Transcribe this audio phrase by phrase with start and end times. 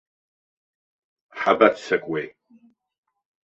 [1.39, 2.27] Ҳабаццакуеи.